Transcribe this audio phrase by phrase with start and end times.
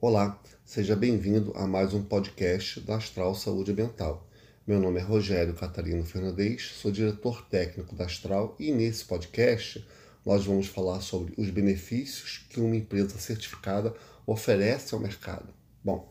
[0.00, 4.24] Olá, seja bem-vindo a mais um podcast da Astral Saúde Ambiental.
[4.64, 9.84] Meu nome é Rogério Catarino Fernandes, sou diretor técnico da Astral e nesse podcast
[10.24, 13.92] nós vamos falar sobre os benefícios que uma empresa certificada
[14.24, 15.52] oferece ao mercado.
[15.82, 16.08] Bom,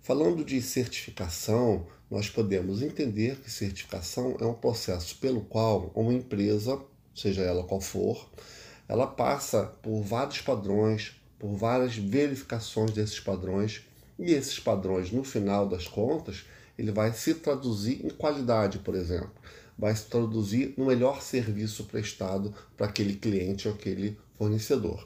[0.00, 6.76] falando de certificação, nós podemos entender que certificação é um processo pelo qual uma empresa,
[7.14, 8.28] seja ela qual for,
[8.88, 13.82] ela passa por vários padrões, por várias verificações desses padrões
[14.16, 16.44] e esses padrões, no final das contas,
[16.78, 19.32] ele vai se traduzir em qualidade, por exemplo,
[19.76, 25.04] vai se traduzir no melhor serviço prestado para aquele cliente ou aquele fornecedor.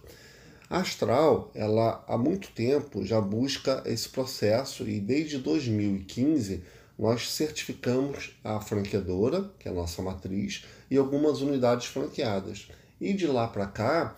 [0.69, 6.63] A Astral, ela há muito tempo já busca esse processo e desde 2015
[6.99, 12.69] nós certificamos a franqueadora, que é a nossa matriz, e algumas unidades franqueadas.
[13.01, 14.15] E de lá para cá,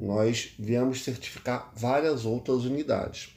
[0.00, 3.36] nós viemos certificar várias outras unidades.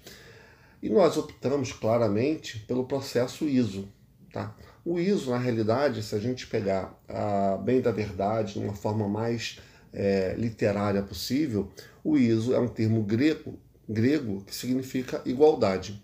[0.81, 3.87] E nós optamos claramente pelo processo ISO.
[4.31, 4.55] Tá?
[4.85, 9.07] O ISO, na realidade, se a gente pegar a bem da verdade, de uma forma
[9.07, 9.59] mais
[9.91, 11.69] é, literária possível,
[12.03, 16.01] o ISO é um termo grego, grego que significa igualdade.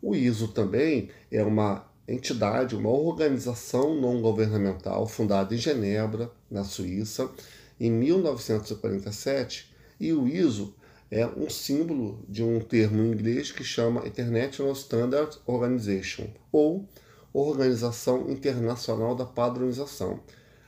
[0.00, 7.30] O ISO também é uma entidade, uma organização não governamental fundada em Genebra, na Suíça,
[7.78, 10.74] em 1947 e o ISO
[11.10, 16.88] é um símbolo de um termo em inglês que chama International Standard Organization ou
[17.32, 20.20] Organização Internacional da Padronização.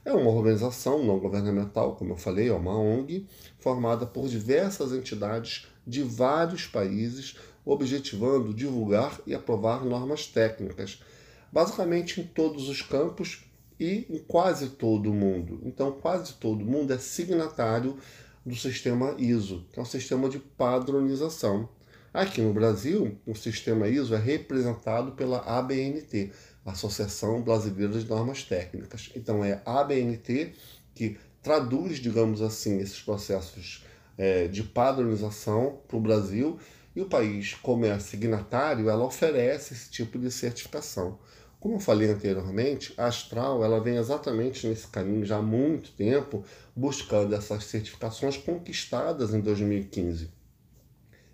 [0.05, 3.27] É uma organização não governamental, como eu falei, é uma ONG,
[3.59, 11.03] formada por diversas entidades de vários países, objetivando divulgar e aprovar normas técnicas,
[11.51, 13.46] basicamente em todos os campos
[13.79, 15.61] e em quase todo mundo.
[15.65, 17.97] Então, quase todo mundo é signatário
[18.45, 21.69] do sistema ISO, que é um sistema de padronização.
[22.13, 26.33] Aqui no Brasil, o sistema ISO é representado pela ABNT,
[26.65, 29.11] Associação Brasileira de Normas Técnicas.
[29.15, 30.55] Então, é a ABNT
[30.95, 33.85] que traduz, digamos assim, esses processos
[34.17, 36.59] é, de padronização para o Brasil
[36.95, 41.19] e o país, como é signatário, ela oferece esse tipo de certificação.
[41.59, 46.45] Como eu falei anteriormente, a Astral ela vem exatamente nesse caminho já há muito tempo,
[46.75, 50.31] buscando essas certificações conquistadas em 2015.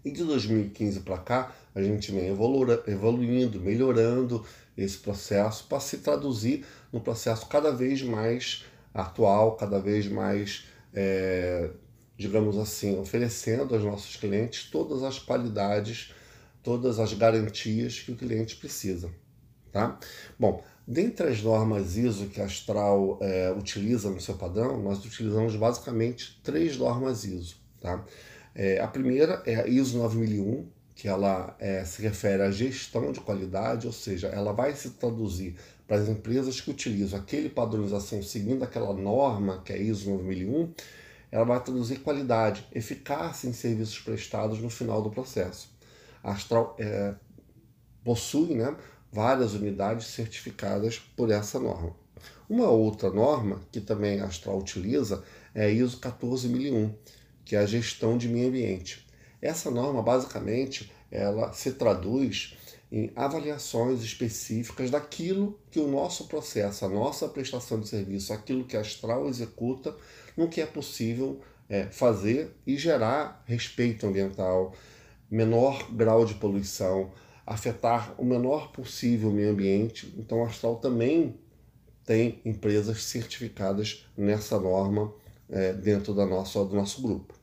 [0.05, 4.45] E de 2015 para cá, a gente vem evoluindo, melhorando
[4.77, 11.71] esse processo para se traduzir num processo cada vez mais atual, cada vez mais, é,
[12.17, 16.13] digamos assim, oferecendo aos nossos clientes todas as qualidades,
[16.63, 19.11] todas as garantias que o cliente precisa.
[19.73, 19.99] Tá?
[20.39, 25.57] Bom, dentre as normas ISO que a Astral é, utiliza no seu padrão, nós utilizamos
[25.57, 27.57] basicamente três normas ISO.
[27.81, 28.05] Tá?
[28.55, 33.21] É, a primeira é a ISO 9001, que ela é, se refere à gestão de
[33.21, 35.57] qualidade, ou seja, ela vai se traduzir
[35.89, 40.71] para as empresas que utilizam aquele padronização seguindo aquela norma, que é ISO 9001,
[41.31, 45.71] ela vai traduzir qualidade, eficácia em serviços prestados no final do processo.
[46.23, 47.15] A Astral é,
[48.05, 48.77] possui né,
[49.13, 51.95] várias unidades certificadas por essa norma.
[52.49, 55.23] Uma outra norma que também a Astral utiliza
[55.55, 56.95] é a ISO 14001,
[57.45, 59.07] que é a gestão de meio ambiente.
[59.41, 62.57] Essa norma, basicamente, ela se traduz
[62.91, 68.77] em avaliações específicas daquilo que o nosso processo, a nossa prestação de serviço, aquilo que
[68.77, 69.95] a Astral executa,
[70.37, 74.75] no que é possível é, fazer e gerar respeito ambiental,
[75.31, 77.11] menor grau de poluição,
[77.47, 80.13] afetar o menor possível o meio ambiente.
[80.17, 81.35] Então, a Astral também
[82.05, 85.13] tem empresas certificadas nessa norma
[85.49, 87.35] é, dentro da nossa, do nosso grupo.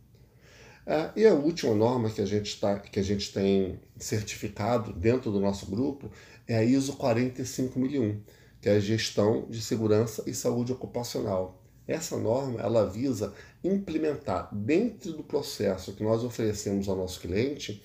[0.85, 5.31] É, e a última norma que a, gente tá, que a gente tem certificado dentro
[5.31, 6.09] do nosso grupo
[6.47, 8.21] é a ISO 45001,
[8.59, 11.63] que é a Gestão de Segurança e Saúde Ocupacional.
[11.87, 13.33] Essa norma ela visa
[13.63, 17.83] implementar dentro do processo que nós oferecemos ao nosso cliente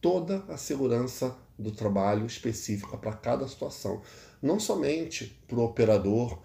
[0.00, 4.02] toda a segurança do trabalho específica para cada situação,
[4.42, 6.38] não somente para o operador,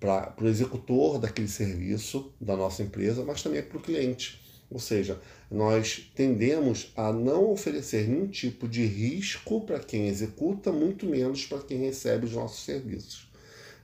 [0.00, 4.42] para o executor daquele serviço da nossa empresa, mas também para o cliente.
[4.70, 5.20] Ou seja,
[5.50, 11.58] nós tendemos a não oferecer nenhum tipo de risco para quem executa, muito menos para
[11.58, 13.30] quem recebe os nossos serviços.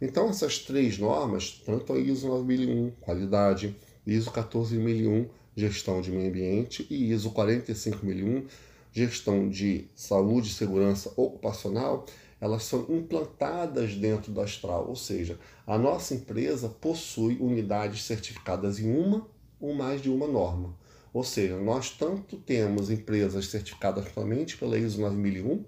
[0.01, 3.77] Então, essas três normas, tanto a ISO 9001, qualidade,
[4.07, 8.47] ISO 14001, gestão de meio ambiente, e ISO 45001,
[8.93, 12.07] gestão de saúde e segurança ocupacional,
[12.41, 18.91] elas são implantadas dentro do Astral, ou seja, a nossa empresa possui unidades certificadas em
[18.91, 19.29] uma
[19.61, 20.75] ou mais de uma norma.
[21.13, 25.65] Ou seja, nós tanto temos empresas certificadas somente pela ISO 9001,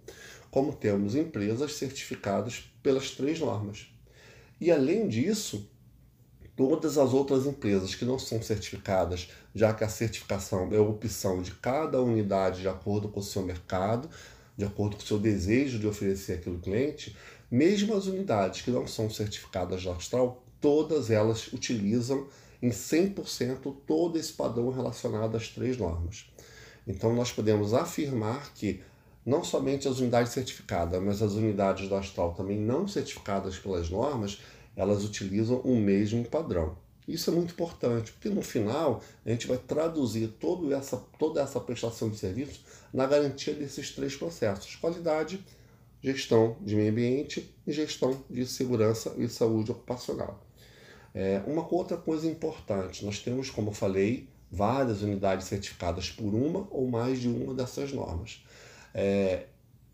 [0.50, 3.88] como temos empresas certificadas pelas três normas.
[4.60, 5.68] E além disso,
[6.68, 11.42] todas as outras empresas que não são certificadas, já que a certificação é a opção
[11.42, 14.08] de cada unidade de acordo com o seu mercado,
[14.56, 17.16] de acordo com o seu desejo de oferecer aquilo ao cliente,
[17.50, 22.28] mesmo as unidades que não são certificadas da Austral, todas elas utilizam
[22.62, 26.26] em 100% todo esse padrão relacionado às três normas.
[26.86, 28.80] Então, nós podemos afirmar que
[29.26, 34.40] não somente as unidades certificadas, mas as unidades da Astral também não certificadas pelas normas,
[34.76, 36.76] elas utilizam o mesmo padrão.
[37.06, 41.58] Isso é muito importante, porque no final a gente vai traduzir toda essa, toda essa
[41.58, 42.60] prestação de serviço
[42.92, 45.44] na garantia desses três processos: qualidade,
[46.00, 50.40] gestão de meio ambiente e gestão de segurança e saúde ocupacional.
[51.14, 56.68] É, uma outra coisa importante, nós temos, como eu falei, várias unidades certificadas por uma
[56.70, 58.44] ou mais de uma dessas normas.
[58.94, 59.46] É,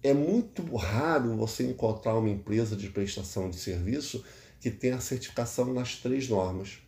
[0.03, 4.25] é muito raro você encontrar uma empresa de prestação de serviço
[4.61, 6.79] que tenha certificação nas três normas.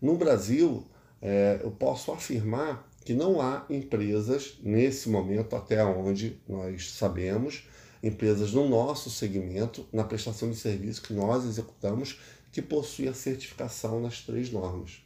[0.00, 0.86] No Brasil,
[1.20, 7.68] é, eu posso afirmar que não há empresas, nesse momento, até onde nós sabemos,
[8.02, 12.20] empresas no nosso segmento, na prestação de serviço que nós executamos,
[12.50, 15.02] que possui a certificação nas três normas.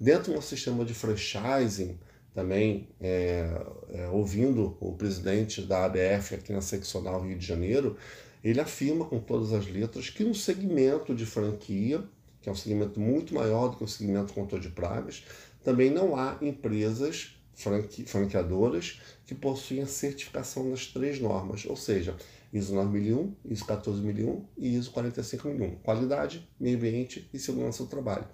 [0.00, 1.98] Dentro do nosso sistema de franchising,
[2.34, 3.50] também é,
[3.90, 7.96] é, ouvindo o presidente da ABF aqui na seccional Rio de Janeiro,
[8.42, 12.02] ele afirma com todas as letras que no segmento de franquia,
[12.40, 15.24] que é um segmento muito maior do que o segmento controle de pragas,
[15.64, 22.16] também não há empresas franque, franqueadoras que possuem a certificação nas três normas, ou seja,
[22.52, 25.76] ISO 9001, ISO 14001 e ISO 45001.
[25.82, 28.26] Qualidade, meio ambiente e segurança do trabalho.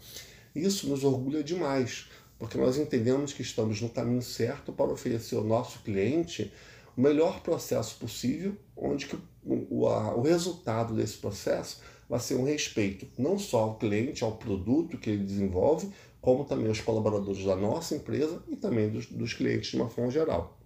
[0.55, 2.09] Isso nos orgulha demais,
[2.39, 6.53] porque nós entendemos que estamos no caminho certo para oferecer ao nosso cliente
[6.97, 12.45] o melhor processo possível, onde que o, a, o resultado desse processo vai ser um
[12.45, 17.57] respeito não só ao cliente, ao produto que ele desenvolve, como também aos colaboradores da
[17.57, 20.59] nossa empresa e também dos, dos clientes de uma forma geral.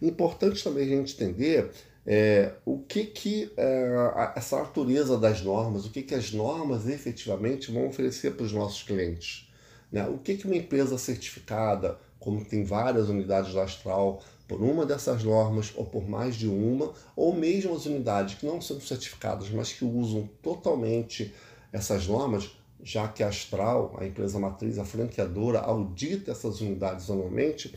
[0.00, 1.70] Importante também a gente entender
[2.06, 7.72] é, o que, que é, essa natureza das normas, o que, que as normas efetivamente
[7.72, 9.50] vão oferecer para os nossos clientes.
[9.90, 10.06] Né?
[10.06, 15.24] O que, que uma empresa certificada, como tem várias unidades da Astral, por uma dessas
[15.24, 19.72] normas ou por mais de uma, ou mesmo as unidades que não são certificadas, mas
[19.72, 21.34] que usam totalmente
[21.72, 22.50] essas normas,
[22.82, 27.74] já que a Astral, a empresa matriz, a franqueadora, audita essas unidades anualmente,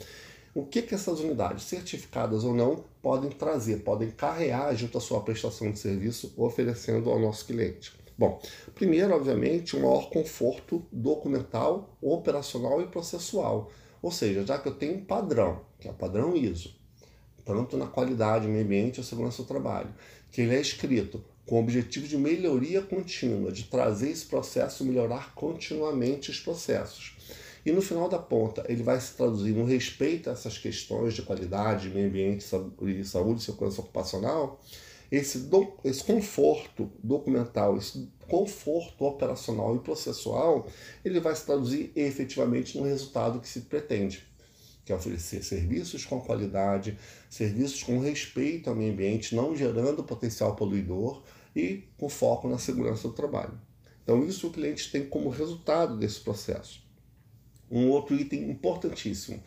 [0.54, 5.22] o que, que essas unidades, certificadas ou não, podem trazer, podem carregar junto à sua
[5.22, 7.94] prestação de serviço oferecendo ao nosso cliente.
[8.18, 8.42] Bom,
[8.74, 13.72] primeiro, obviamente, um maior conforto documental, operacional e processual.
[14.02, 16.76] Ou seja, já que eu tenho um padrão, que é o padrão ISO,
[17.46, 19.94] tanto na qualidade, meio ambiente ou segurança do trabalho,
[20.32, 24.88] que ele é escrito com o objetivo de melhoria contínua, de trazer esse processo e
[24.88, 27.16] melhorar continuamente os processos.
[27.66, 31.22] E no final da ponta, ele vai se traduzir no respeito a essas questões de
[31.22, 32.46] qualidade, meio ambiente
[32.82, 34.62] e saúde segurança ocupacional,
[35.12, 40.68] esse, do, esse conforto documental, esse conforto operacional e processual,
[41.04, 44.24] ele vai se traduzir efetivamente no resultado que se pretende,
[44.86, 46.98] que é oferecer serviços com qualidade,
[47.30, 51.24] serviços com respeito ao meio ambiente, não gerando potencial poluidor
[51.56, 53.60] e com foco na segurança do trabalho.
[54.04, 56.82] Então, isso o cliente tem como resultado desse processo.
[57.70, 59.44] Um outro item importantíssimo.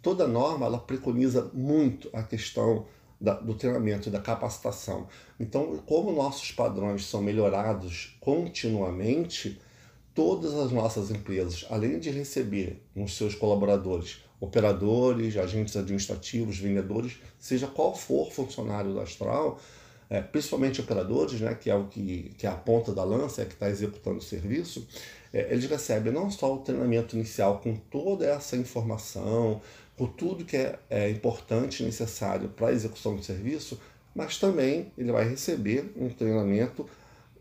[0.00, 2.86] Toda norma ela preconiza muito a questão
[3.24, 5.08] da, do treinamento e da capacitação.
[5.40, 9.60] Então, como nossos padrões são melhorados continuamente,
[10.14, 17.66] todas as nossas empresas, além de receber nos seus colaboradores operadores, agentes administrativos, vendedores, seja
[17.66, 19.58] qual for funcionário da Astral,
[20.10, 23.46] é, principalmente operadores, né, que é o que, que é a ponta da lança, é
[23.46, 24.86] que está executando o serviço,
[25.32, 29.62] é, eles recebem não só o treinamento inicial com toda essa informação,
[29.96, 33.80] com tudo que é, é importante e necessário para a execução do serviço,
[34.14, 36.88] mas também ele vai receber um treinamento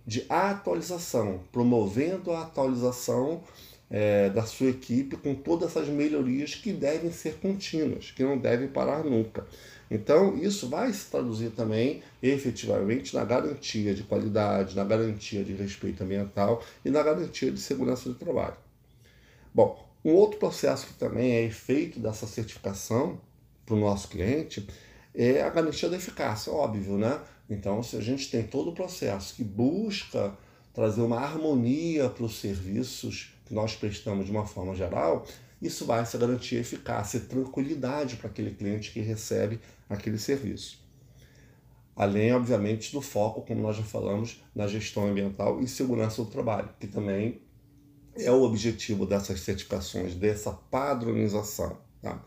[0.05, 3.41] de atualização, promovendo a atualização
[3.89, 8.67] é, da sua equipe com todas essas melhorias que devem ser contínuas, que não devem
[8.67, 9.45] parar nunca.
[9.89, 16.03] Então, isso vai se traduzir também efetivamente na garantia de qualidade, na garantia de respeito
[16.03, 18.57] ambiental e na garantia de segurança do trabalho.
[19.53, 23.19] Bom, um outro processo que também é efeito dessa certificação
[23.65, 24.67] para o nosso cliente
[25.15, 27.22] é a garantia da eficácia, óbvio, né?
[27.50, 30.38] Então, se a gente tem todo o processo que busca
[30.74, 35.25] trazer uma harmonia para os serviços que nós prestamos de uma forma geral,
[35.63, 40.83] Isso vai se garantir eficácia e tranquilidade para aquele cliente que recebe aquele serviço.
[41.95, 46.69] Além, obviamente, do foco, como nós já falamos, na gestão ambiental e segurança do trabalho,
[46.81, 47.39] que também
[48.15, 51.77] é o objetivo dessas certificações, dessa padronização.
[52.01, 52.24] Tá?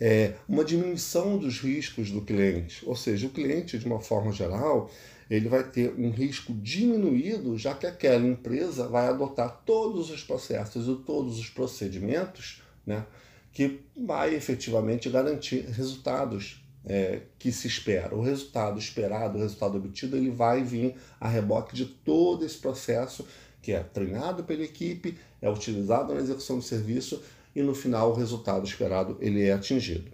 [0.00, 4.90] É uma diminuição dos riscos do cliente, ou seja, o cliente, de uma forma geral,
[5.30, 10.86] ele vai ter um risco diminuído, já que aquela empresa vai adotar todos os processos
[10.86, 13.06] e todos os procedimentos né,
[13.52, 18.14] que vai efetivamente garantir resultados é, que se espera.
[18.14, 23.26] O resultado esperado, o resultado obtido, ele vai vir a reboque de todo esse processo
[23.62, 27.22] que é treinado pela equipe, é utilizado na execução do serviço
[27.54, 30.10] e no final o resultado esperado ele é atingido.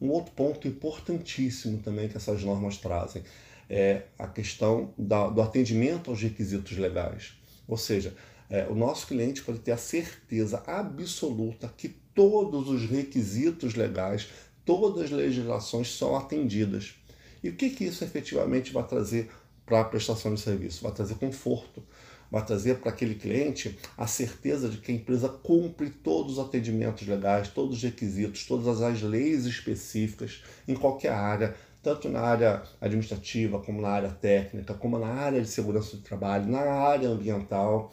[0.00, 3.22] Um outro ponto importantíssimo também que essas normas trazem
[3.70, 7.34] é a questão da, do atendimento aos requisitos legais.
[7.66, 8.14] Ou seja,
[8.48, 14.28] é, o nosso cliente pode ter a certeza absoluta que todos os requisitos legais,
[14.64, 16.94] todas as legislações são atendidas.
[17.42, 19.30] E o que, que isso efetivamente vai trazer
[19.66, 20.82] para a prestação de serviço?
[20.82, 21.82] Vai trazer conforto,
[22.30, 27.06] vai trazer para aquele cliente a certeza de que a empresa cumpre todos os atendimentos
[27.06, 33.60] legais, todos os requisitos, todas as leis específicas em qualquer área, tanto na área administrativa,
[33.60, 37.90] como na área técnica, como na área de segurança do trabalho, na área ambiental.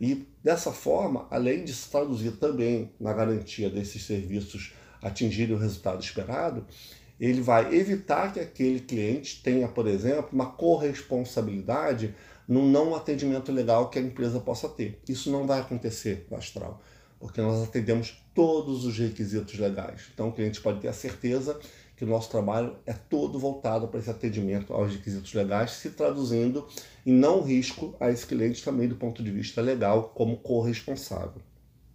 [0.00, 6.00] E dessa forma, além de se traduzir também na garantia desses serviços atingirem o resultado
[6.02, 6.66] esperado,
[7.20, 12.14] ele vai evitar que aquele cliente tenha, por exemplo, uma corresponsabilidade
[12.52, 15.00] no não atendimento legal que a empresa possa ter.
[15.08, 16.82] Isso não vai acontecer Astral,
[17.18, 20.02] porque nós atendemos todos os requisitos legais.
[20.12, 21.58] Então o cliente pode ter a certeza
[21.96, 26.66] que o nosso trabalho é todo voltado para esse atendimento aos requisitos legais, se traduzindo
[27.06, 31.40] em não risco a esse cliente também do ponto de vista legal como corresponsável.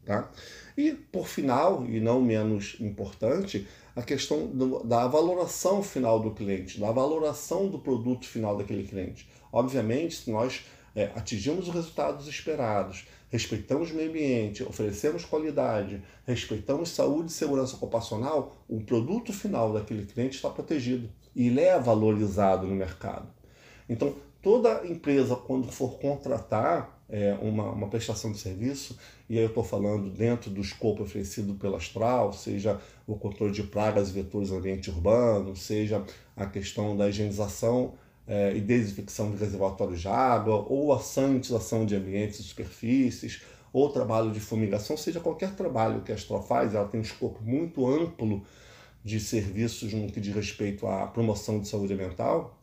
[0.06, 0.32] Tá?
[0.78, 6.80] E, por final, e não menos importante, a questão do, da valoração final do cliente,
[6.80, 9.30] da valoração do produto final daquele cliente.
[9.58, 16.90] Obviamente, se nós é, atingimos os resultados esperados, respeitamos o meio ambiente, oferecemos qualidade, respeitamos
[16.90, 22.68] saúde e segurança ocupacional, o produto final daquele cliente está protegido e ele é valorizado
[22.68, 23.28] no mercado.
[23.90, 28.96] Então, toda empresa, quando for contratar é, uma, uma prestação de serviço,
[29.28, 33.64] e aí eu estou falando dentro do escopo oferecido pela Astral, seja o controle de
[33.64, 37.96] pragas e vetores no ambiente urbano, seja a questão da higienização
[38.28, 43.42] é, e desinfecção de reservatórios de água, ou a sanitização de ambientes e superfícies,
[43.72, 47.42] ou trabalho de fumigação, seja qualquer trabalho que a Astral faz, ela tem um escopo
[47.44, 48.44] muito amplo
[49.04, 52.60] de serviços no que diz respeito à promoção de saúde ambiental,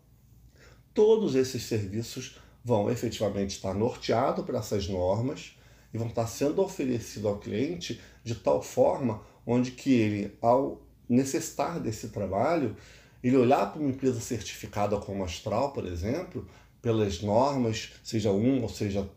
[0.92, 5.56] todos esses serviços vão efetivamente estar norteados por essas normas
[5.92, 11.78] e vão estar sendo oferecidos ao cliente de tal forma onde que ele, ao necessitar
[11.78, 12.76] desse trabalho,
[13.24, 16.46] ele olhar para uma empresa certificada como Astral, por exemplo,
[16.82, 19.08] pelas normas, seja uma ou seja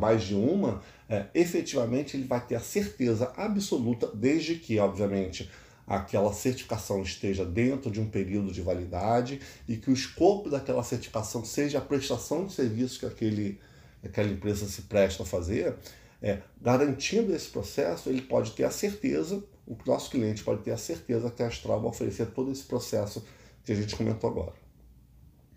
[0.00, 5.48] mais de uma, é, efetivamente ele vai ter a certeza absoluta, desde que, obviamente,
[5.86, 11.44] aquela certificação esteja dentro de um período de validade e que o escopo daquela certificação
[11.44, 13.60] seja a prestação de serviço que aquele,
[14.04, 15.74] aquela empresa se presta a fazer,
[16.22, 20.76] é, garantindo esse processo, ele pode ter a certeza o nosso cliente pode ter a
[20.76, 23.24] certeza que a Astral vai oferecer todo esse processo
[23.64, 24.54] que a gente comentou agora.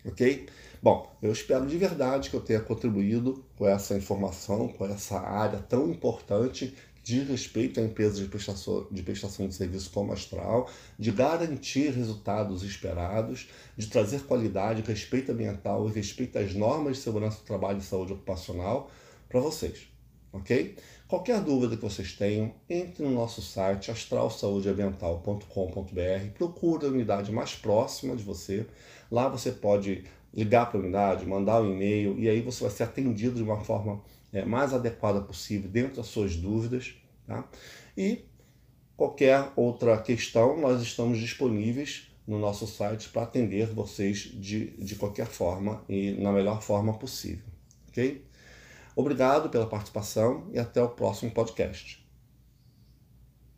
[0.04, 0.46] Ok?
[0.80, 5.58] Bom, eu espero de verdade que eu tenha contribuído com essa informação, com essa área
[5.58, 11.10] tão importante de respeito à empresa de prestação, de prestação de serviço como Astral, de
[11.10, 17.44] garantir resultados esperados, de trazer qualidade, respeito ambiental e respeito às normas de segurança do
[17.44, 18.90] trabalho e saúde ocupacional
[19.28, 19.94] para vocês
[20.34, 20.74] ok?
[21.06, 28.16] Qualquer dúvida que vocês tenham, entre no nosso site astralsaudeambiental.com.br, procure a unidade mais próxima
[28.16, 28.66] de você.
[29.10, 32.84] Lá você pode ligar para a unidade, mandar um e-mail e aí você vai ser
[32.84, 36.94] atendido de uma forma é, mais adequada possível dentro das suas dúvidas.
[37.26, 37.46] Tá?
[37.96, 38.24] E
[38.96, 45.26] qualquer outra questão, nós estamos disponíveis no nosso site para atender vocês de, de qualquer
[45.26, 47.44] forma e na melhor forma possível.
[47.88, 48.24] ok?
[48.96, 52.03] Obrigado pela participação e até o próximo podcast.